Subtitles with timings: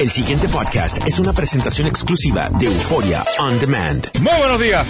[0.00, 4.08] El siguiente podcast es una presentación exclusiva de Euforia On Demand.
[4.18, 4.86] Muy buenos días,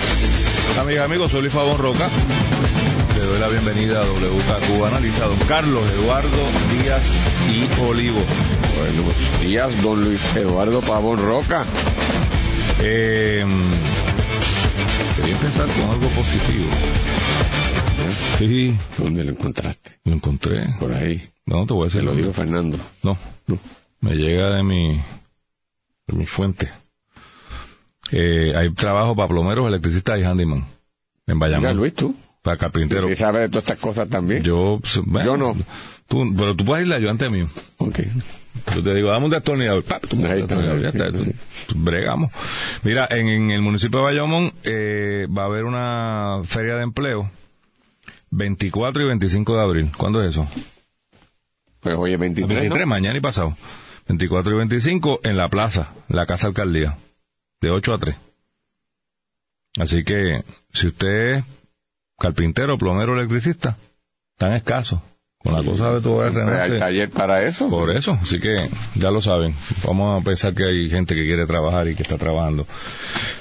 [0.78, 1.33] amigas y amigos.
[1.33, 2.09] Soy Luis Fabón Roca.
[3.19, 6.38] Le doy la bienvenida a WKQ Analiza, don Carlos Eduardo
[6.70, 7.02] Díaz
[7.50, 8.20] y Olivo.
[8.78, 11.64] Buenos días, don Luis Eduardo Pavón Roca.
[12.81, 13.44] Eh,
[15.16, 16.70] quería empezar con algo positivo.
[18.38, 19.98] Sí, ¿Dónde lo encontraste?
[20.05, 20.72] lo encontré.
[20.78, 21.28] Por ahí.
[21.47, 22.78] No, te voy a decir lo digo Fernando.
[23.03, 23.58] No, No.
[24.01, 24.97] Me llega de mi,
[26.06, 26.70] de mi fuente.
[28.12, 30.67] Eh, hay trabajo para plomeros, electricistas y handyman
[31.27, 31.77] en Mira, Bayamón.
[31.77, 32.15] Luis, tú.
[32.43, 33.11] Para carpintero.
[33.11, 34.43] ¿Y sabes de todas estas cosas también?
[34.43, 35.55] Yo, pues, bueno, Yo no.
[36.09, 37.48] Tú, pero tú puedes ir ayudante mío.
[37.77, 38.01] Ok.
[38.75, 39.84] Yo te digo, dame un destornillador.
[39.84, 40.05] ¡pap!
[40.06, 40.56] Tú Ahí está.
[40.78, 41.12] ya está.
[41.12, 41.25] Tú-
[41.77, 42.33] Bregamos.
[42.83, 47.31] Mira, en, en el municipio de Bayamón eh, va a haber una feria de empleo
[48.31, 49.93] 24 y 25 de abril.
[49.97, 50.48] ¿Cuándo es eso?
[51.81, 52.87] Pues oye, 23, 23, ¿no?
[52.91, 53.55] mañana y pasado.
[54.11, 56.98] 24 y 25 en la plaza, la Casa Alcaldía,
[57.61, 58.16] de 8 a 3.
[59.78, 61.44] Así que, si usted es
[62.19, 63.78] carpintero, plomero, electricista,
[64.36, 65.00] tan escaso.
[65.42, 66.78] Con la cosa de todo el Hay renace.
[66.78, 67.70] taller para eso.
[67.70, 69.55] Por eso, así que ya lo saben.
[69.86, 72.66] Vamos a pensar que hay gente que quiere trabajar y que está trabajando.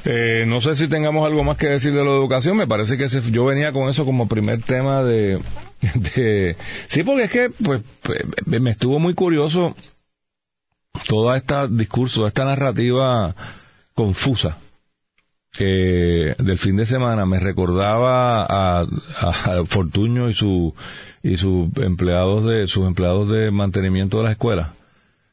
[0.06, 2.56] Eh, no sé si tengamos algo más que decir de la educación.
[2.56, 5.42] Me parece que ese- yo venía con eso como primer tema de,
[6.16, 6.56] de...
[6.88, 9.76] Sí, porque es que pues pues, me estuvo muy curioso
[11.08, 13.36] toda esta discurso, esta narrativa
[13.94, 14.58] confusa
[15.52, 20.74] que del fin de semana me recordaba a, a Fortuño y su
[21.24, 24.70] y sus empleados de sus empleados de mantenimiento de las escuelas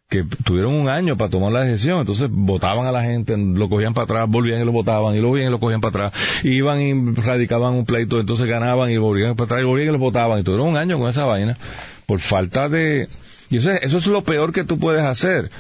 [0.08, 3.92] que tuvieron un año para tomar la decisión, entonces votaban a la gente, lo cogían
[3.92, 6.80] para atrás, volvían y lo votaban, y lo volvían y lo cogían para atrás, iban
[6.80, 10.38] y radicaban un pleito, entonces ganaban y volvían para atrás, y volvían y lo votaban,
[10.38, 11.58] y tuvieron un año con esa vaina,
[12.06, 13.08] por falta de...
[13.50, 15.50] Y eso, es- eso es lo peor que tú puedes hacer.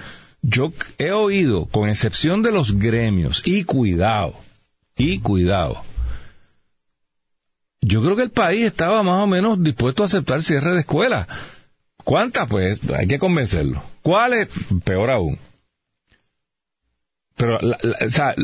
[0.42, 4.34] Yo he oído, con excepción de los gremios, y cuidado,
[4.96, 5.82] y cuidado,
[7.80, 11.26] yo creo que el país estaba más o menos dispuesto a aceptar cierre de escuelas.
[12.04, 12.48] ¿Cuántas?
[12.48, 13.82] Pues hay que convencerlo.
[14.02, 14.48] ¿Cuáles?
[14.84, 15.38] Peor aún.
[17.36, 18.34] Pero, la- o sea,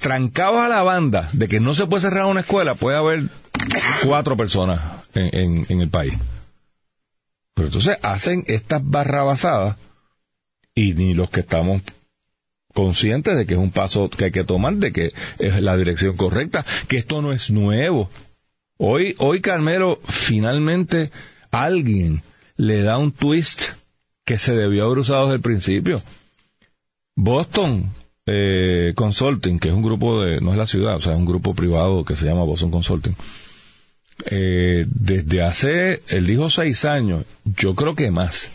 [0.00, 3.24] trancados a la banda de que no se puede cerrar una escuela, puede haber
[4.04, 4.80] cuatro personas
[5.14, 6.14] en, en- en el país.
[7.58, 9.76] Pero entonces hacen estas barrabasadas
[10.76, 11.82] y ni los que estamos
[12.72, 15.10] conscientes de que es un paso que hay que tomar, de que
[15.40, 18.10] es la dirección correcta, que esto no es nuevo.
[18.76, 21.10] Hoy, hoy Carmelo, finalmente
[21.50, 22.22] alguien
[22.56, 23.60] le da un twist
[24.24, 26.00] que se debió haber usado desde el principio.
[27.16, 27.90] Boston
[28.24, 31.26] eh, Consulting, que es un grupo de, no es la ciudad, o sea, es un
[31.26, 33.16] grupo privado que se llama Boston Consulting.
[34.26, 38.50] Eh, desde hace, él dijo seis años, yo creo que más,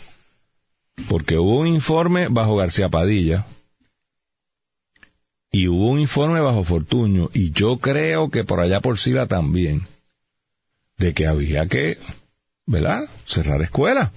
[1.08, 3.46] porque hubo un informe bajo García Padilla
[5.50, 9.86] y hubo un informe bajo Fortuño y yo creo que por allá por Sila también,
[10.98, 11.96] de que había que,
[12.66, 13.02] ¿verdad?
[13.24, 14.10] Cerrar escuelas.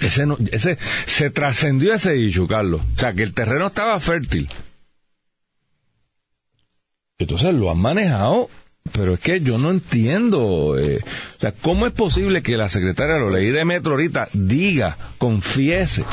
[0.00, 2.80] Ese, no, ese se trascendió ese issue, Carlos.
[2.94, 4.48] O sea, que el terreno estaba fértil.
[7.18, 8.50] Entonces lo han manejado,
[8.92, 10.78] pero es que yo no entiendo.
[10.78, 11.00] eh,
[11.36, 16.04] o sea, ¿cómo es posible que la secretaria, lo leí de Metro ahorita, diga, confiese?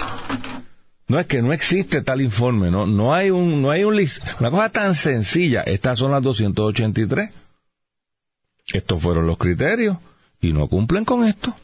[1.08, 3.94] No es que no existe tal informe, no, no hay un, no hay un
[4.40, 5.62] una cosa tan sencilla.
[5.62, 7.30] Estas son las 283.
[8.74, 9.98] Estos fueron los criterios
[10.42, 11.56] y no cumplen con esto.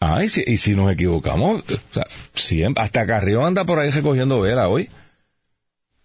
[0.00, 3.90] Ah, y si, y si nos equivocamos, o sea, siempre, hasta Carrión anda por ahí
[3.90, 4.90] recogiendo vela hoy.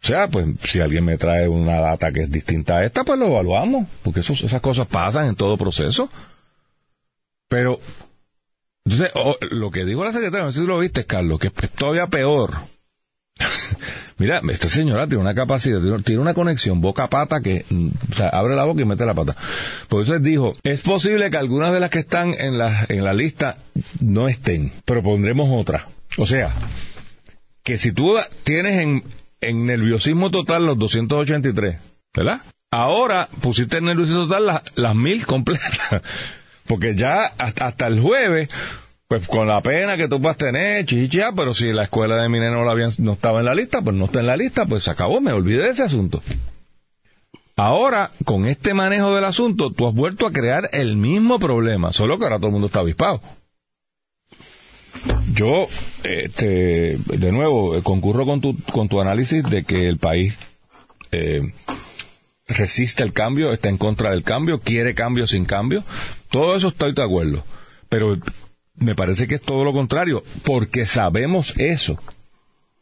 [0.03, 3.19] O sea, pues si alguien me trae una data que es distinta a esta, pues
[3.19, 6.09] lo evaluamos, porque esas cosas pasan en todo proceso.
[7.49, 7.79] Pero,
[8.85, 11.71] entonces, o- lo que dijo la secretaria, no sé si lo viste, Carlos, que es
[11.71, 12.51] todavía peor.
[14.17, 18.55] Mira, esta señora tiene una capacidad, tiene- una conexión boca-pata que, mm, o sea, abre
[18.55, 19.35] la boca y mete la pata.
[19.89, 23.03] Por eso él dijo, es posible que algunas de las que están en la, en
[23.03, 23.57] la lista
[23.99, 25.87] no estén, pero pondremos otra.
[26.17, 26.53] O sea,
[27.63, 29.03] que si tú tienes en,
[29.47, 31.77] en nerviosismo total los 283,
[32.13, 32.41] ¿verdad?
[32.71, 36.01] Ahora pusiste en nerviosismo total las, mil completas.
[36.67, 38.49] Porque ya hasta, el jueves,
[39.07, 42.39] pues con la pena que tú puedas tener, chichicha, pero si la escuela de mi
[42.39, 44.91] nene no, no estaba en la lista, pues no está en la lista, pues se
[44.91, 46.21] acabó, me olvidé de ese asunto.
[47.55, 52.19] Ahora, con este manejo del asunto, tú has vuelto a crear el mismo problema, solo
[52.19, 53.21] que ahora todo el mundo está avispado.
[55.33, 55.67] Yo,
[56.03, 60.37] este, de nuevo, eh, concurro con tu, con tu análisis de que el país
[61.11, 61.41] eh,
[62.47, 65.83] resiste el cambio, está en contra del cambio, quiere cambio sin cambio.
[66.29, 67.43] Todo eso estoy de acuerdo.
[67.89, 68.17] Pero
[68.75, 71.99] me parece que es todo lo contrario, porque sabemos eso.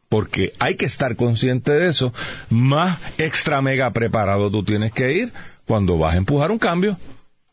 [0.10, 2.14] Porque hay que estar consciente de eso.
[2.50, 5.34] Más extra mega preparado tú tienes que ir
[5.66, 6.98] cuando vas a empujar un cambio.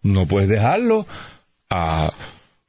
[0.02, 1.06] No puedes dejarlo
[1.70, 2.12] a,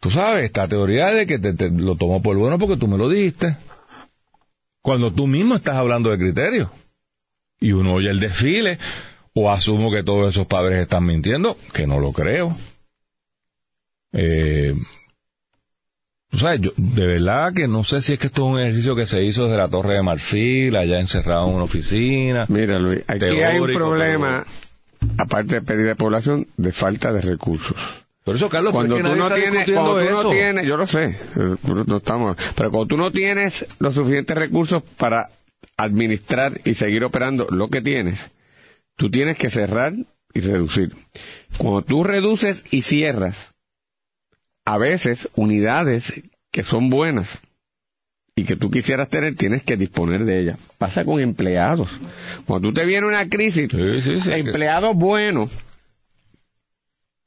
[0.03, 2.97] tú sabes, esta teoría de que te, te lo tomo por bueno porque tú me
[2.97, 3.55] lo dijiste.
[4.81, 6.69] Cuando tú mismo estás hablando de criterios.
[7.57, 8.79] Y uno oye el desfile,
[9.33, 12.57] o asumo que todos esos padres están mintiendo, que no lo creo.
[14.11, 14.75] Eh,
[16.33, 18.97] o sea, yo de verdad que no sé si es que esto es un ejercicio
[18.97, 22.45] que se hizo desde la Torre de Marfil, allá encerrado en una oficina.
[22.49, 24.45] Mira, Luis, aquí hay un problema,
[25.17, 27.77] aparte de pérdida de población, de falta de recursos.
[28.23, 30.23] Por eso, Carlos, Cuando tú, no tienes, cuando tú eso.
[30.23, 31.05] no tienes, yo lo sé,
[31.35, 31.55] eh,
[31.87, 35.29] no estamos, pero cuando tú no tienes los suficientes recursos para
[35.75, 38.19] administrar y seguir operando lo que tienes,
[38.95, 39.93] tú tienes que cerrar
[40.33, 40.93] y reducir.
[41.57, 43.51] Cuando tú reduces y cierras,
[44.65, 46.13] a veces unidades
[46.51, 47.39] que son buenas
[48.35, 50.59] y que tú quisieras tener, tienes que disponer de ellas.
[50.77, 51.89] Pasa con empleados.
[52.45, 54.31] Cuando tú te viene una crisis, Sí, sí, sí.
[54.31, 55.51] empleados buenos,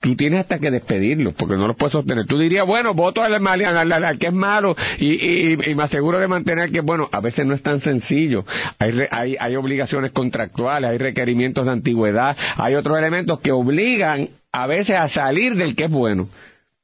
[0.07, 2.27] tú tienes hasta que despedirlos, porque no los puedes sostener.
[2.27, 6.71] Tú dirías, bueno, voto al, mal- al- que es malo y, me aseguro de mantener
[6.71, 7.09] que bueno.
[7.11, 8.45] A veces no es tan sencillo.
[8.79, 14.69] Hay, hay, hay obligaciones contractuales, hay requerimientos de antigüedad, hay otros elementos que obligan a
[14.69, 16.29] veces a salir del que es bueno.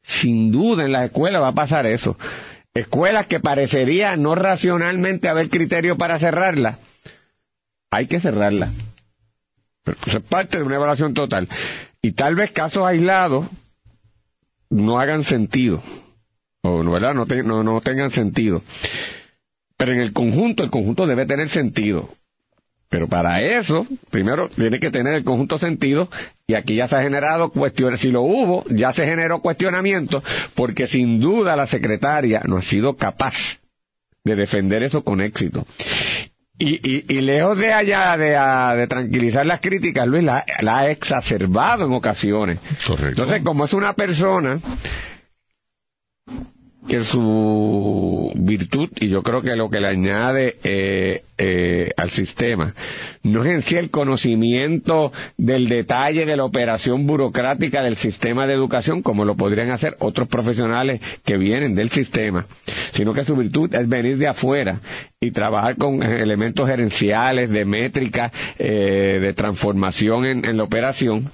[0.03, 2.19] Sin duda en las escuelas va a pasar eso.
[2.75, 6.79] Escuelas que parecería no racionalmente haber criterio para cerrarlas,
[7.93, 8.73] hay que cerrarlas.
[9.85, 11.49] Pero es parte de una evaluación total.
[12.03, 13.47] Y tal vez casos aislados
[14.71, 15.83] no hagan sentido.
[16.63, 17.15] O no, ¿verdad?
[17.15, 18.63] No, te- no, no tengan sentido.
[19.77, 22.09] Pero en el conjunto, el conjunto debe tener sentido.
[22.89, 26.11] Pero para eso, primero tiene que tener el conjunto sentido,
[26.47, 30.23] y aquí ya se ha generado cuestiones, si lo hubo, ya se generó cuestionamiento,
[30.55, 33.61] porque sin duda la secretaria no ha sido capaz
[34.25, 35.67] de defender eso con éxito.
[36.59, 40.81] Y, y, y lejos de allá de, ah, de tranquilizar las críticas, Luis la, la
[40.81, 42.59] ha exacerbado en ocasiones.
[42.87, 43.23] Correcto.
[43.23, 44.61] Entonces, como es una persona
[46.89, 52.75] que su virtud, y yo creo que lo que le añade eh, eh, al sistema,
[53.23, 58.55] no es en sí el conocimiento del detalle de la operación burocrática del sistema de
[58.55, 62.47] educación, como lo podrían hacer otros profesionales que vienen del sistema,
[62.93, 64.81] sino que su virtud es venir de afuera
[65.21, 71.31] y trabajar con elementos gerenciales, de métrica, eh, de transformación en, en la operación.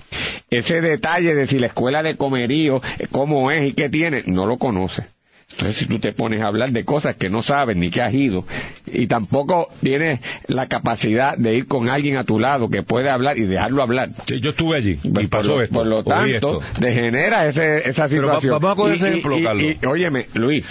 [0.50, 4.46] Ese detalle de si la escuela de comerío, eh, cómo es y qué tiene, no
[4.46, 5.17] lo conoce.
[5.50, 8.12] Entonces, si tú te pones a hablar de cosas que no sabes ni que has
[8.12, 8.44] ido,
[8.86, 13.38] y tampoco tienes la capacidad de ir con alguien a tu lado que puede hablar
[13.38, 15.74] y dejarlo hablar, Sí, yo estuve allí y pues, pasó por lo, esto.
[15.74, 16.80] por lo tanto, esto.
[16.80, 18.52] degenera ese, esa Pero situación.
[18.60, 19.64] vamos a coger ese ejemplo, y- Carlos.
[19.82, 20.66] y- óyeme, Luis,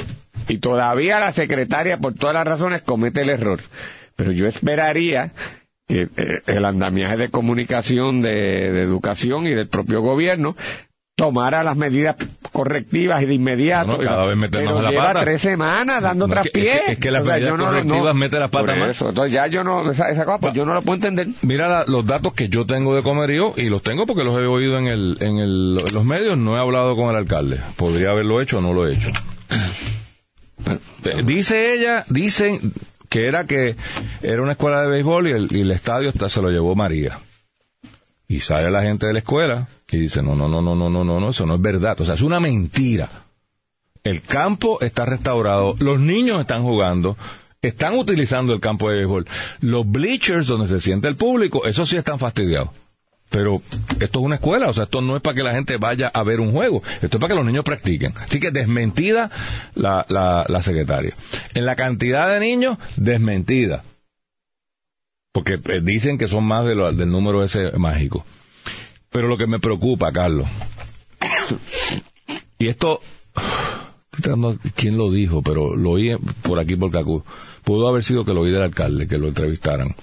[0.48, 3.62] y todavía la secretaria, por todas las razones, comete el error.
[4.15, 5.34] Pero yo esperaría
[5.88, 6.10] que eh,
[6.46, 10.55] el andamiaje de comunicación, de, de educación y del propio gobierno
[11.15, 12.15] tomara las medidas
[12.50, 13.88] correctivas y de inmediato.
[13.88, 15.22] No, no, cada vez mete Pero más la lleva pata.
[15.22, 16.72] tres semanas dando No, es que- traspié.
[16.75, 18.89] es que- es que las correctivas mete la pata por más.
[18.92, 19.10] eso.
[19.10, 21.27] Entonces ya yo no, esa, esa cosa, pues yo no lo puedo entender.
[21.42, 24.46] Mira la- los datos que yo tengo de comerío y los tengo porque los he
[24.46, 26.38] oído en, el, en, el, en los medios.
[26.38, 27.60] No he hablado con el alcalde.
[27.75, 29.10] Podría haberlo hecho o no lo he hecho.
[31.24, 32.74] Dice ella, dicen
[33.10, 33.75] que era que
[34.22, 37.20] era una escuela de béisbol y el, y el estadio hasta se lo llevó María.
[38.27, 41.03] Y sale la gente de la escuela y dice, no, no, no, no, no, no,
[41.03, 42.00] no, no, eso no es verdad.
[42.01, 43.10] O sea, es una mentira.
[44.03, 47.17] El campo está restaurado, los niños están jugando,
[47.62, 49.25] están utilizando el campo de béisbol.
[49.62, 52.70] Los bleachers donde se siente el público, eso sí están fastidiados.
[53.29, 53.62] Pero
[54.00, 56.24] esto es una escuela, o sea, esto no es para que la gente vaya a
[56.24, 58.13] ver un juego, esto es para que los niños practiquen.
[58.17, 59.29] Así que desmentida
[59.75, 61.13] la, la, la secretaria.
[61.53, 63.84] En la cantidad de niños, desmentida.
[65.34, 68.25] Porque eh, dicen que son más del número ese mágico.
[69.10, 70.48] Pero lo que me preocupa, Carlos,
[72.60, 73.02] y esto
[74.76, 77.24] quién lo dijo, pero lo oí por aquí por.
[77.64, 79.96] Pudo haber sido que lo oí del alcalde, que lo entrevistaran.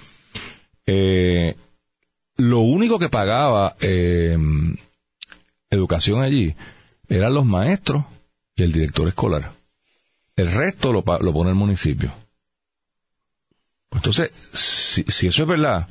[0.86, 1.56] Eh,
[2.36, 4.36] lo único que pagaba eh,
[5.70, 6.54] educación allí
[7.08, 8.04] eran los maestros
[8.56, 9.52] y el director escolar.
[10.36, 12.12] El resto lo, lo pone el municipio.
[13.90, 15.88] Entonces, si, si eso es verdad,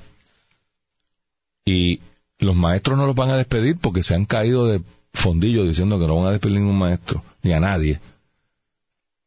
[1.66, 2.02] y
[2.44, 4.82] los maestros no los van a despedir porque se han caído de
[5.14, 8.00] fondillo diciendo que no van a despedir ningún maestro, ni a nadie,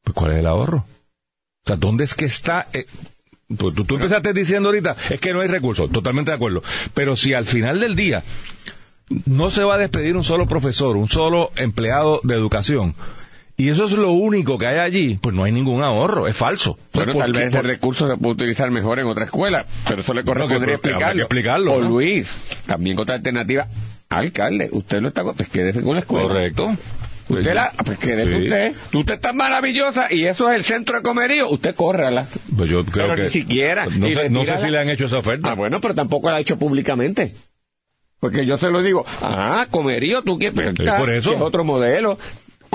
[0.02, 0.78] pues ¿cuál es el ahorro?
[0.78, 2.68] O sea, ¿dónde es que está?
[2.72, 2.86] eh,
[3.48, 6.62] pues tú, tú empezaste diciendo ahorita, es que no hay recursos, totalmente de acuerdo.
[6.94, 8.24] Pero si al final del día
[9.26, 12.94] no se va a despedir un solo profesor, un solo empleado de educación,
[13.56, 16.78] y eso es lo único que hay allí, pues no hay ningún ahorro, es falso.
[16.92, 17.38] Bueno, ¿Por tal qué?
[17.38, 20.88] vez ese recurso se puede utilizar mejor en otra escuela, pero eso le correspondería que
[20.88, 21.22] explicarlo.
[21.22, 21.88] explicarlo, O ¿no?
[21.88, 22.36] Luis,
[22.66, 23.66] también otra alternativa,
[24.08, 26.28] alcalde, usted lo está, pues quédese con la escuela.
[26.28, 26.76] Correcto.
[27.28, 28.42] Usted la, pues quédese Sí.
[28.44, 28.74] usted.
[28.94, 32.28] Usted está maravillosa y eso es el centro de comerío, usted córrala.
[32.56, 33.22] Pues yo creo Pero que...
[33.24, 33.86] ni siquiera.
[33.86, 35.50] No sé, no si le han hecho esa oferta.
[35.50, 37.34] Ah, bueno, pero tampoco la ha hecho públicamente.
[38.20, 41.30] Porque yo se lo digo, ah, comerío, tú quieres, pues, ah, por eso.
[41.30, 42.16] que es otro modelo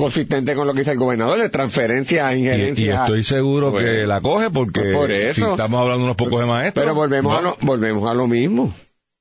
[0.01, 2.85] consistente con lo que dice el gobernador de transferencia a Y, injerencia.
[2.85, 5.45] y estoy seguro Pues, que la coge porque pues por eso.
[5.45, 6.83] si estamos hablando unos pocos de maestros.
[6.83, 7.37] Pero volvemos, no.
[7.37, 8.73] a lo, volvemos a lo mismo.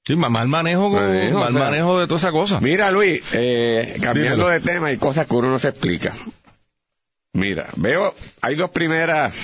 [0.05, 2.61] Sí, ma- mal manejo, Manejo, mal o sea, manejo de toda esa cosa.
[2.61, 6.15] Mira, Luis, eh, cambiando de tema, hay cosas que uno no se explica.
[7.33, 9.35] Mira, veo, hay dos primeras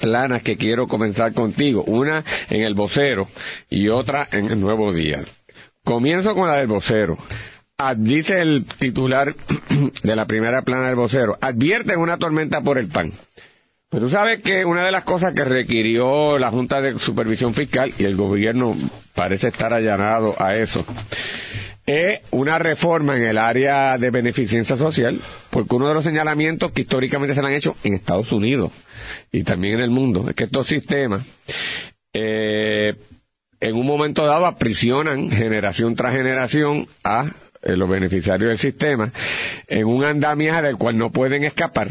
[0.00, 1.84] planas que quiero comenzar contigo.
[1.86, 3.28] Una en el vocero
[3.70, 5.20] y otra en el nuevo día.
[5.84, 7.18] Comienzo con la del vocero.
[7.96, 9.34] Dice el titular
[10.02, 13.12] de la primera plana del vocero, advierten una tormenta por el pan.
[13.88, 17.92] Pues tú sabes que una de las cosas que requirió la Junta de Supervisión Fiscal,
[17.98, 18.74] y el gobierno
[19.14, 20.86] parece estar allanado a eso,
[21.84, 26.82] es una reforma en el área de beneficencia social, porque uno de los señalamientos que
[26.82, 28.72] históricamente se han hecho en Estados Unidos
[29.30, 31.26] y también en el mundo, es que estos sistemas,
[32.14, 32.96] eh,
[33.60, 39.12] en un momento dado aprisionan generación tras generación a eh, los beneficiarios del sistema
[39.66, 41.88] en un andamiaje del cual no pueden escapar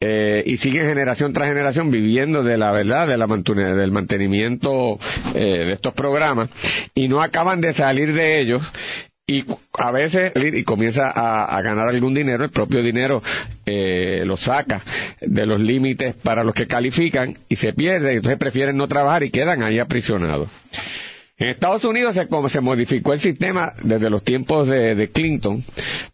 [0.00, 4.98] eh, y siguen generación tras generación viviendo de la verdad, de la del mantenimiento
[5.34, 6.50] eh, de estos programas
[6.94, 8.62] y no acaban de salir de ellos
[9.26, 13.22] y a veces y comienza a, a ganar algún dinero, el propio dinero
[13.64, 14.82] eh, lo saca
[15.22, 19.30] de los límites para los que califican y se pierde, entonces prefieren no trabajar y
[19.30, 20.48] quedan ahí aprisionados.
[21.36, 22.14] En Estados Unidos
[22.48, 25.64] se, modificó el sistema desde los tiempos de, de Clinton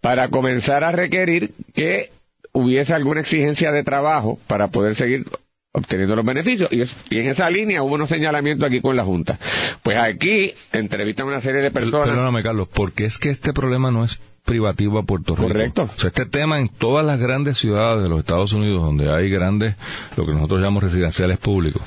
[0.01, 2.11] para comenzar a requerir que
[2.53, 5.27] hubiese alguna exigencia de trabajo para poder seguir
[5.73, 6.73] obteniendo los beneficios.
[6.73, 9.39] Y, es- y en esa línea hubo unos señalamientos aquí con la Junta.
[9.83, 12.09] Pues aquí entrevistan a una serie de personas.
[12.09, 15.49] Perdóname, Carlos, porque es que este problema no es privativo a Puerto Rico.
[15.49, 15.83] Correcto.
[15.83, 19.29] O sea, este tema en todas las grandes ciudades de los Estados Unidos, donde hay
[19.29, 19.77] grandes,
[20.17, 21.83] lo que nosotros llamamos residenciales públicos,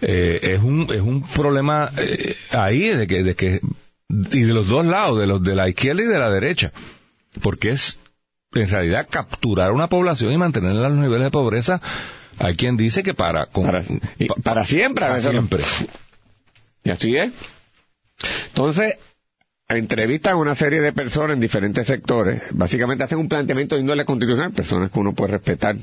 [0.00, 3.60] eh, es un es un problema eh, ahí de que de que
[4.08, 6.72] y de los dos lados, de los de la izquierda y de la derecha,
[7.42, 7.98] porque es
[8.54, 11.80] en realidad capturar una población y mantenerla a los niveles de pobreza.
[12.38, 13.82] Hay quien dice que para con- para,
[14.18, 15.04] y pa- para siempre.
[15.06, 15.62] para siempre.
[16.84, 17.32] Y así es.
[18.48, 18.94] Entonces,
[19.68, 22.42] entrevistan a una serie de personas en diferentes sectores.
[22.52, 25.76] Básicamente hacen un planteamiento de índole constitucional, personas que uno puede respetar,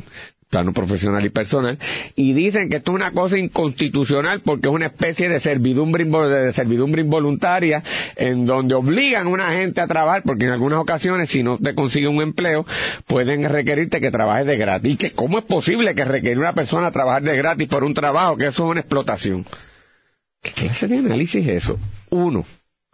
[0.54, 1.80] plano profesional y personal,
[2.16, 6.54] y dicen que esto es una cosa inconstitucional porque es una especie de servidumbre, de
[6.54, 7.82] servidumbre involuntaria
[8.16, 11.74] en donde obligan a una gente a trabajar, porque en algunas ocasiones si no te
[11.74, 12.68] consigue un empleo,
[13.08, 14.92] pueden requerirte que trabajes de gratis.
[14.92, 18.38] ¿Y que cómo es posible que requiere una persona trabajar de gratis por un trabajo
[18.38, 19.48] que eso es una explotación?
[20.44, 21.80] ¿Qué clase de análisis es eso?
[22.12, 22.46] Uno,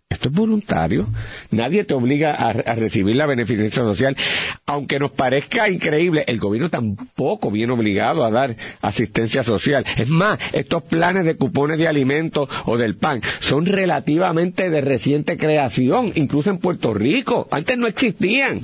[0.09, 1.07] esto es voluntario.
[1.51, 4.17] Nadie te obliga a, recibir la beneficencia social.
[4.65, 9.85] Aunque nos parezca increíble, el gobierno tampoco viene obligado a dar asistencia social.
[9.97, 15.37] Es más, estos planes de cupones de alimentos o del pan son relativamente de reciente
[15.37, 17.47] creación, incluso en Puerto Rico.
[17.51, 18.61] Antes no existían.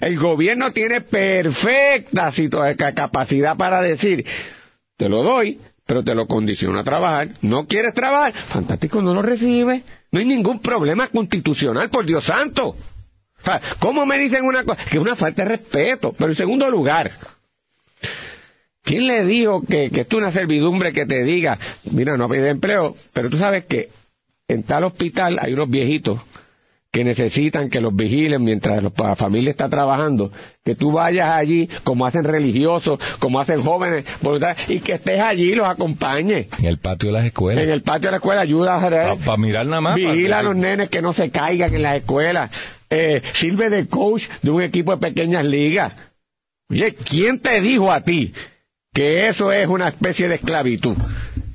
[0.00, 2.32] El gobierno tiene perfecta
[2.94, 4.24] capacidad para decir,
[4.96, 7.30] te lo doy, pero te lo condiciono a trabajar.
[7.40, 8.34] ¿No quieres trabajar?
[8.34, 9.82] Fantástico, no lo recibe.
[10.12, 12.68] No hay ningún problema constitucional, por Dios santo.
[12.68, 14.84] O sea, ¿cómo me dicen una cosa?
[14.84, 16.12] Que es una falta de respeto.
[16.12, 17.10] Pero en segundo lugar,
[18.82, 21.58] ¿quién le dijo que, esto es una servidumbre que te diga,
[21.90, 23.88] mira, no hay empleo, pero tú sabes que
[24.46, 26.20] en tal hospital hay unos viejitos
[26.98, 30.32] que necesitan que los vigilen mientras la familia está trabajando,
[30.64, 34.04] que tú vayas allí como hacen religiosos, como hacen jóvenes,
[34.66, 36.48] y que estés allí y los acompañes.
[36.58, 37.62] En el patio de las escuelas.
[37.62, 39.94] En el patio de la escuela ayuda a Para mirar nada más.
[39.94, 42.50] vigila a los nenes que no se caigan en las escuelas,
[42.90, 45.92] eh, sirve de coach de un equipo de pequeñas ligas.
[46.68, 48.34] Oye, ¿quién te dijo a ti
[48.92, 50.96] que eso es una especie de esclavitud?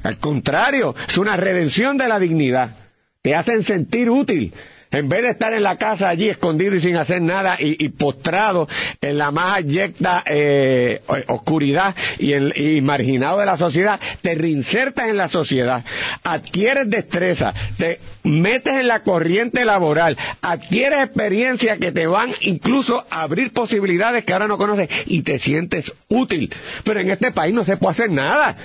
[0.04, 2.78] Al contrario, es una redención de la dignidad.
[3.22, 4.54] Te hacen sentir útil.
[4.94, 8.68] En vez de estar en la casa allí escondido y sin hacer nada y, postrado
[9.02, 15.18] en la más abyecta eh, oscuridad y, y marginado de la sociedad, te reinsertas en
[15.18, 15.84] la sociedad,
[16.24, 23.24] adquieres destreza, te metes en la corriente laboral, adquieres experiencia que te van incluso a
[23.24, 26.54] abrir posibilidades que ahora no conoces y te sientes útil.
[26.84, 28.56] Pero en este país no se puede hacer nada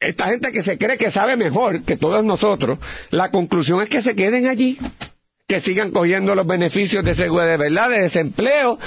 [0.00, 2.78] esta gente que se cree que sabe mejor que todos nosotros,
[3.10, 4.78] la conclusión es que se queden allí,
[5.46, 8.78] que sigan cogiendo los beneficios de seguro de verdad, de desempleo,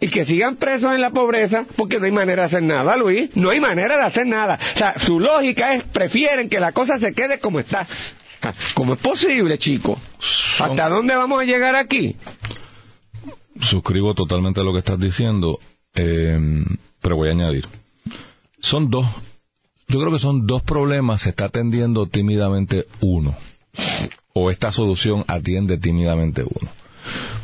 [0.00, 3.30] y que sigan presos en la pobreza, porque no hay manera de hacer nada, Luis,
[3.36, 4.58] no hay manera de hacer nada.
[4.74, 7.86] O sea, su lógica es, prefieren que la cosa se quede como está.
[8.74, 9.98] ¿Cómo es posible, chico?
[10.60, 12.16] ¿Hasta dónde vamos a llegar aquí?
[13.60, 15.58] Suscribo totalmente a lo que estás diciendo,
[15.94, 16.38] eh,
[17.00, 17.66] pero voy a añadir.
[18.58, 19.06] Son dos
[19.88, 23.36] yo creo que son dos problemas, se está atendiendo tímidamente uno.
[24.34, 26.70] O esta solución atiende tímidamente uno.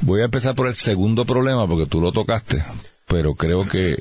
[0.01, 2.65] Voy a empezar por el segundo problema porque tú lo tocaste,
[3.07, 3.97] pero creo que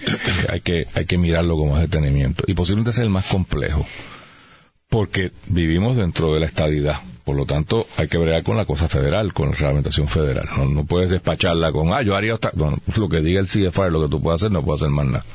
[0.50, 2.44] hay que, hay que mirarlo con más detenimiento.
[2.48, 3.86] Y posiblemente es el más complejo.
[4.90, 7.00] Porque vivimos dentro de la estadidad.
[7.24, 10.50] Por lo tanto, hay que bregar con la cosa federal, con la reglamentación federal.
[10.74, 14.10] No, puedes despacharla con, ah, yo haría, bueno, lo que diga el CFR, lo que
[14.10, 15.26] tú puedes hacer, no puedo hacer más nada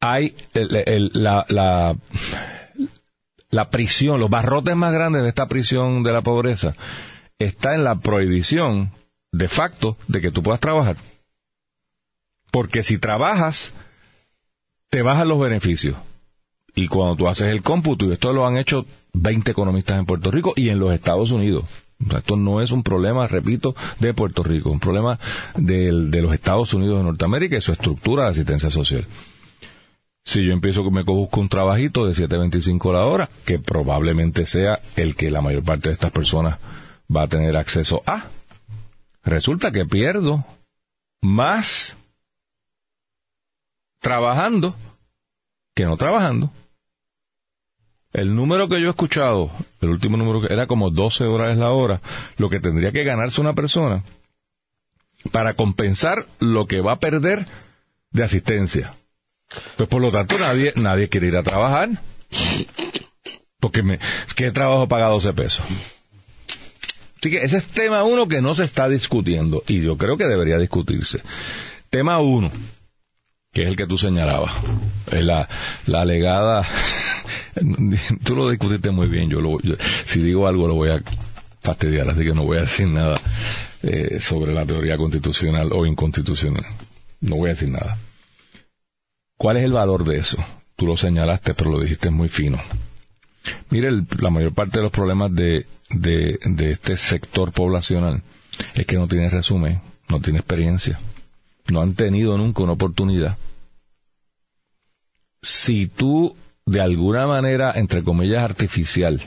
[0.00, 1.96] hay la, la,
[3.50, 6.74] la prisión, los barrotes más grandes de esta prisión de la pobreza
[7.38, 8.92] está en la prohibición
[9.32, 10.96] de facto de que tú puedas trabajar.
[12.50, 13.72] Porque si trabajas,
[14.88, 15.96] te bajan los beneficios.
[16.74, 20.30] Y cuando tú haces el cómputo, y esto lo han hecho 20 economistas en Puerto
[20.30, 21.64] Rico y en los Estados Unidos.
[22.16, 25.18] esto no es un problema, repito, de Puerto Rico, un problema
[25.56, 29.06] de, de los Estados Unidos de Norteamérica y su estructura de asistencia social.
[30.24, 34.80] Si yo empiezo que me busco un trabajito de 7.25 la hora, que probablemente sea
[34.96, 36.58] el que la mayor parte de estas personas
[37.14, 38.28] va a tener acceso a,
[39.24, 40.44] resulta que pierdo
[41.22, 41.96] más
[44.00, 44.74] trabajando
[45.74, 46.50] que no trabajando.
[48.12, 51.70] El número que yo he escuchado, el último número que era como 12 horas la
[51.70, 52.00] hora,
[52.38, 54.02] lo que tendría que ganarse una persona
[55.32, 57.46] para compensar lo que va a perder
[58.10, 58.94] de asistencia.
[59.76, 61.90] Pues por lo tanto nadie, nadie quiere ir a trabajar.
[63.58, 63.98] Porque me,
[64.36, 65.64] ¿qué trabajo paga 12 pesos?
[67.18, 70.24] Así que ese es tema uno que no se está discutiendo y yo creo que
[70.24, 71.20] debería discutirse.
[71.90, 72.50] Tema uno,
[73.52, 74.52] que es el que tú señalabas,
[75.10, 75.46] es la,
[75.86, 76.64] la alegada,
[78.24, 79.58] tú lo discutiste muy bien, yo, lo,
[80.06, 81.02] si digo algo lo voy a
[81.60, 83.20] fastidiar, así que no voy a decir nada
[83.82, 86.64] eh, sobre la teoría constitucional o inconstitucional,
[87.20, 87.98] no voy a decir nada.
[89.40, 90.36] ¿Cuál es el valor de eso?
[90.76, 92.60] Tú lo señalaste, pero lo dijiste muy fino.
[93.70, 98.22] Mire, la mayor parte de los problemas de, de, este sector poblacional
[98.74, 101.00] es que no tiene resumen, no tiene experiencia,
[101.68, 103.38] no han tenido nunca una oportunidad.
[105.40, 109.26] Si tú, de alguna manera, entre comillas, artificial,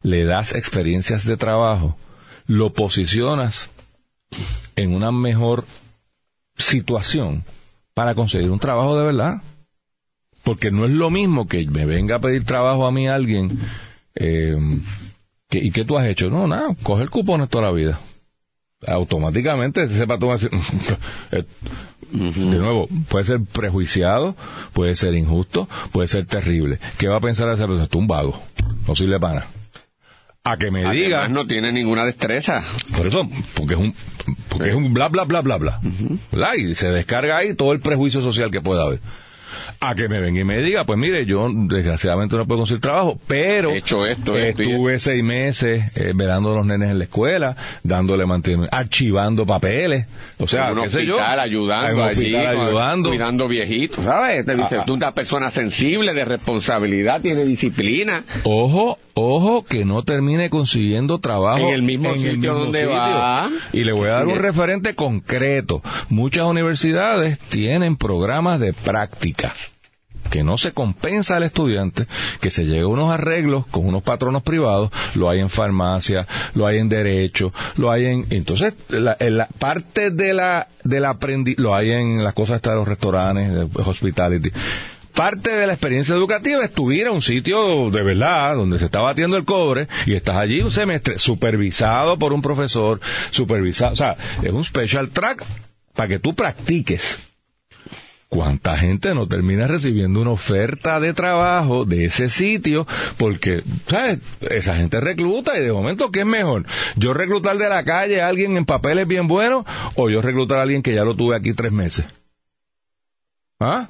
[0.00, 1.98] le das experiencias de trabajo,
[2.46, 3.68] lo posicionas
[4.76, 5.66] en una mejor
[6.56, 7.44] situación
[7.94, 9.42] para conseguir un trabajo de verdad.
[10.42, 13.58] Porque no es lo mismo que me venga a pedir trabajo a mí alguien.
[14.14, 14.56] Eh,
[15.50, 16.30] ¿Y qué tú has hecho?
[16.30, 18.00] No, nada, coge el cupón toda la vida.
[18.86, 20.32] Automáticamente sepa tú
[21.32, 21.44] eh,
[22.12, 24.34] De nuevo, puede ser prejuiciado,
[24.72, 26.78] puede ser injusto, puede ser terrible.
[26.96, 27.86] ¿Qué va a pensar esa persona?
[27.88, 28.40] Tú un vago,
[28.86, 29.59] no sirve para nada
[30.44, 31.28] a que me diga.
[31.28, 32.62] no tiene ninguna destreza.
[32.96, 33.94] Por eso, porque es un,
[34.48, 35.80] porque es un bla bla bla bla bla.
[36.56, 39.00] Y se descarga ahí todo el prejuicio social que pueda haber
[39.80, 43.18] a que me venga y me diga, pues mire, yo desgraciadamente no puedo conseguir trabajo,
[43.26, 48.26] pero Hecho esto, estuve seis meses eh, velando a los nenes en la escuela, dándole
[48.26, 50.06] mantenimiento, archivando papeles,
[50.38, 54.44] o sea, qué sé yo, ayudando allí, ayudando, cuidando viejitos, ¿sabes?
[54.44, 58.24] Te dice, ah, tú una persona sensible, de responsabilidad, tiene disciplina.
[58.44, 63.48] Ojo, ojo, que no termine consiguiendo trabajo en el mismo sitio donde va.
[63.72, 65.82] Y le voy a dar un referente concreto.
[66.08, 69.39] Muchas universidades tienen programas de práctica
[70.30, 72.06] que no se compensa al estudiante,
[72.40, 76.66] que se llega a unos arreglos con unos patronos privados, lo hay en farmacia, lo
[76.66, 78.26] hay en derecho, lo hay en...
[78.30, 79.16] Entonces, la,
[79.58, 84.50] parte de la, del aprendizaje, lo hay en las cosas de los restaurantes, hospitality.
[85.14, 88.84] Parte de la experiencia educativa es tu ir a un sitio de verdad, donde se
[88.84, 93.00] está batiendo el cobre, y estás allí un semestre supervisado por un profesor,
[93.30, 95.44] supervisado, o sea, es un special track
[95.94, 97.18] para que tú practiques.
[98.30, 102.86] ¿Cuánta gente no termina recibiendo una oferta de trabajo de ese sitio?
[103.18, 104.20] Porque, ¿sabes?
[104.40, 106.64] Esa gente recluta y de momento, ¿qué es mejor?
[106.94, 109.64] ¿Yo reclutar de la calle a alguien en papeles bien buenos
[109.96, 112.04] o yo reclutar a alguien que ya lo tuve aquí tres meses?
[113.58, 113.88] ¿Ah?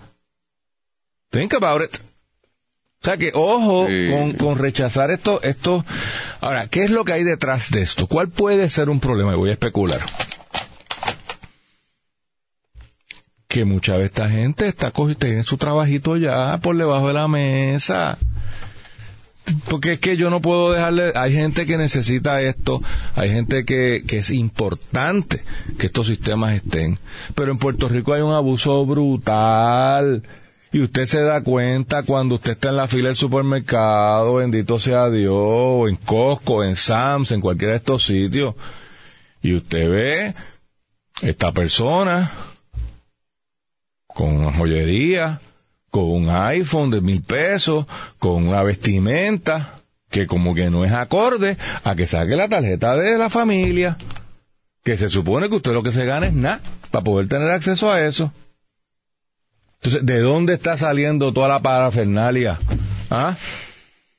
[1.28, 2.00] Think about it.
[3.02, 5.84] O sea que, ojo con, con, rechazar esto, esto.
[6.40, 8.06] Ahora, ¿qué es lo que hay detrás de esto?
[8.06, 9.34] ¿Cuál puede ser un problema?
[9.34, 10.00] Y voy a especular.
[13.50, 18.16] Que mucha de esta gente está en su trabajito ya por debajo de la mesa.
[19.68, 22.80] Porque es que yo no puedo dejarle, hay gente que necesita esto,
[23.16, 25.42] hay gente que, que es importante
[25.76, 26.96] que estos sistemas estén,
[27.34, 30.22] pero en Puerto Rico hay un abuso brutal.
[30.70, 35.10] Y usted se da cuenta cuando usted está en la fila del supermercado, bendito sea
[35.10, 38.54] Dios, en Costco, en Sams, en cualquiera de estos sitios,
[39.42, 40.34] y usted ve
[41.22, 42.30] esta persona
[44.20, 45.40] con joyería,
[45.90, 47.86] con un iPhone de mil pesos,
[48.18, 49.80] con una vestimenta
[50.10, 53.96] que como que no es acorde a que saque la tarjeta de la familia,
[54.84, 57.90] que se supone que usted lo que se gana es nada para poder tener acceso
[57.90, 58.30] a eso.
[59.76, 62.58] Entonces, ¿de dónde está saliendo toda la parafernalia?
[63.08, 63.38] ¿Ah?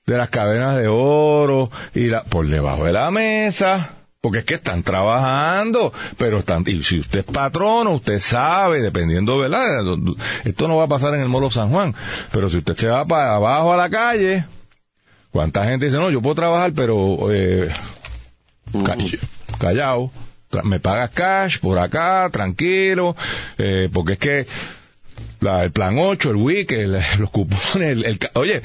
[0.07, 4.00] De las cadenas de oro y la, por debajo de la mesa.
[4.21, 9.39] Porque es que están trabajando, pero están, y si usted es patrono, usted sabe, dependiendo,
[9.39, 9.83] ¿verdad?
[10.43, 11.95] Esto no va a pasar en el Molo San Juan,
[12.31, 14.45] pero si usted se va para abajo a la calle,
[15.31, 17.73] ¿cuánta gente dice, no, yo puedo trabajar, pero, eh,
[19.59, 20.11] callado,
[20.63, 23.15] me pagas cash por acá, tranquilo,
[23.57, 24.47] eh, porque es que
[25.41, 26.71] el plan 8, el WIC,
[27.19, 28.61] los cupones, el, oye,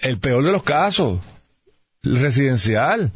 [0.00, 1.20] el peor de los casos,
[2.02, 3.12] el residencial,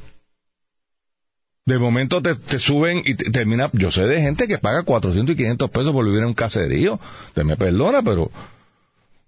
[1.67, 5.71] de momento te, suben y termina, yo sé de gente que paga 400 y 500
[5.71, 7.01] pesos por vivir en un caserío,
[7.35, 8.31] te me perdona, pero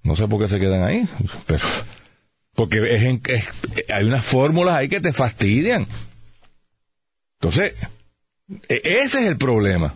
[0.04, 1.08] no sé por qué se quedan ahí,
[1.46, 1.66] pero
[2.54, 3.48] porque es,
[3.92, 5.86] hay unas fórmulas ahí que te fastidian.
[7.40, 7.74] Entonces,
[8.68, 9.94] e, ese es el problema.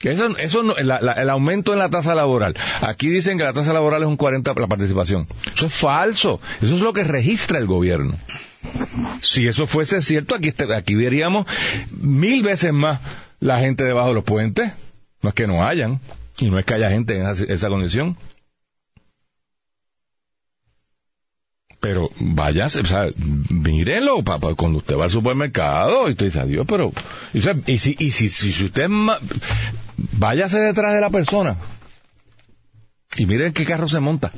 [0.00, 2.54] Eso, eso no, el aumento en la tasa laboral.
[2.82, 5.26] Aquí dicen que la tasa laboral es un 40 la participación.
[5.54, 6.40] Eso es falso.
[6.62, 8.16] Eso es lo que registra el gobierno.
[9.22, 11.46] Si eso fuese cierto, aquí, aquí veríamos
[11.90, 13.00] mil veces más
[13.40, 14.72] la gente debajo de los puentes.
[15.22, 16.00] No es que no hayan,
[16.38, 18.16] y no es que haya gente en esa, condición.
[21.80, 23.08] Pero váyase, o sea,
[23.50, 24.24] mírenlo
[24.56, 26.92] cuando usted va al supermercado y usted dice, adiós, pero...
[27.32, 28.88] Y, si, y si, si, usted...
[30.12, 31.56] váyase detrás de la persona
[33.16, 34.32] y miren qué carro se monta.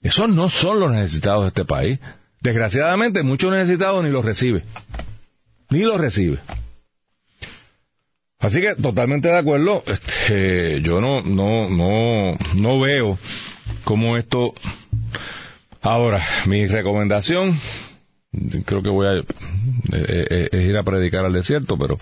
[0.00, 1.98] Esos no son los necesitados de este país.
[2.40, 4.62] Desgraciadamente, muchos necesitados ni los recibe.
[5.70, 6.38] Ni los recibe.
[8.38, 9.82] Así que totalmente de acuerdo.
[9.86, 13.18] Este, yo no, no, no, no veo
[13.84, 14.54] cómo esto.
[15.80, 17.58] Ahora, mi recomendación,
[18.64, 19.24] creo que voy a eh,
[19.92, 21.98] eh, eh, ir a predicar al desierto, pero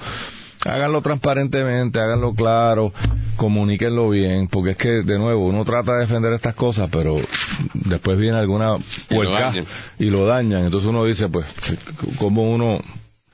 [0.68, 2.92] háganlo transparentemente, háganlo claro,
[3.36, 7.16] comuníquenlo bien, porque es que, de nuevo, uno trata de defender estas cosas, pero
[7.74, 8.76] después viene alguna
[9.08, 9.52] puerca
[9.98, 10.64] y lo dañan.
[10.64, 11.46] Entonces uno dice, pues,
[12.18, 12.80] como uno,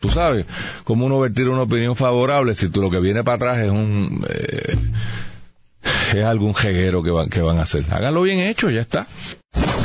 [0.01, 0.47] tú sabes,
[0.85, 4.25] como uno vertir una opinión favorable si tú lo que viene para atrás es un...
[4.29, 4.77] Eh,
[6.15, 7.85] es algún jeguero que van, que van a hacer.
[7.91, 9.09] Háganlo bien hecho, ya está.